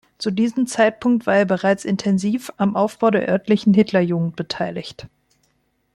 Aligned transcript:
Zu 0.17 0.31
diesem 0.31 0.65
Zeitpunkt 0.65 1.27
war 1.27 1.35
er 1.35 1.45
bereits 1.45 1.85
intensiv 1.85 2.51
am 2.57 2.75
Aufbau 2.75 3.11
der 3.11 3.29
örtlichen 3.29 3.75
Hitlerjugend 3.75 4.35
beteiligt. 4.35 5.05